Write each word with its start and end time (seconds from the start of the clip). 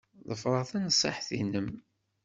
Ḍefreɣ 0.29 0.63
tanṣiḥt-nnem. 0.71 1.69